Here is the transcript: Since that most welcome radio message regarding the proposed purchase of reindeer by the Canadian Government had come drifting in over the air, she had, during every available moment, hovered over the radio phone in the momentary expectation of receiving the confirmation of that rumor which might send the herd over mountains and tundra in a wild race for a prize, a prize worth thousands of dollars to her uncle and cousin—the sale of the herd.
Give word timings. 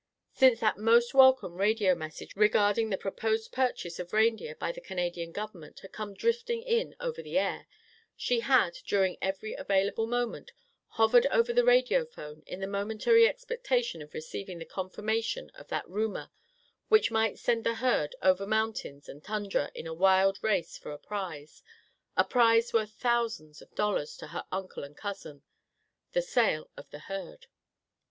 Since 0.33 0.59
that 0.61 0.79
most 0.79 1.13
welcome 1.13 1.53
radio 1.57 1.93
message 1.93 2.35
regarding 2.35 2.89
the 2.89 2.97
proposed 2.97 3.51
purchase 3.51 3.99
of 3.99 4.13
reindeer 4.13 4.55
by 4.55 4.71
the 4.71 4.81
Canadian 4.81 5.31
Government 5.31 5.81
had 5.81 5.91
come 5.91 6.15
drifting 6.15 6.63
in 6.63 6.95
over 6.99 7.21
the 7.21 7.37
air, 7.37 7.67
she 8.15 8.39
had, 8.39 8.73
during 8.87 9.15
every 9.21 9.53
available 9.53 10.07
moment, 10.07 10.53
hovered 10.87 11.27
over 11.27 11.53
the 11.53 11.63
radio 11.63 12.03
phone 12.03 12.41
in 12.47 12.61
the 12.61 12.65
momentary 12.65 13.27
expectation 13.27 14.01
of 14.01 14.15
receiving 14.15 14.57
the 14.57 14.65
confirmation 14.65 15.51
of 15.51 15.67
that 15.67 15.87
rumor 15.87 16.31
which 16.87 17.11
might 17.11 17.37
send 17.37 17.63
the 17.63 17.75
herd 17.75 18.15
over 18.23 18.47
mountains 18.47 19.07
and 19.07 19.23
tundra 19.23 19.69
in 19.75 19.85
a 19.85 19.93
wild 19.93 20.39
race 20.41 20.79
for 20.79 20.91
a 20.91 20.97
prize, 20.97 21.61
a 22.17 22.23
prize 22.23 22.73
worth 22.73 22.93
thousands 22.93 23.61
of 23.61 23.75
dollars 23.75 24.17
to 24.17 24.25
her 24.29 24.45
uncle 24.51 24.83
and 24.83 24.97
cousin—the 24.97 26.21
sale 26.23 26.71
of 26.75 26.89
the 26.89 27.01
herd. 27.01 27.45